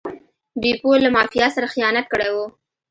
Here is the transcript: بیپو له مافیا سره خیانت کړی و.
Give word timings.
بیپو 0.61 0.91
له 1.03 1.09
مافیا 1.15 1.47
سره 1.55 1.71
خیانت 1.73 2.05
کړی 2.13 2.29
و. 2.33 2.37